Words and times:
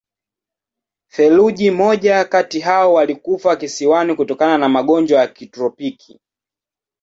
Theluji 1.09 1.71
moja 1.71 2.25
kati 2.25 2.59
hao 2.59 2.93
walikufa 2.93 3.55
kisiwani 3.55 4.15
kutokana 4.15 4.57
na 4.57 4.69
magonjwa 4.69 5.19
ya 5.19 5.27
kitropiki. 5.27 6.19